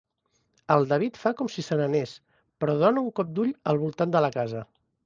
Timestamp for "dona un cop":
2.87-3.33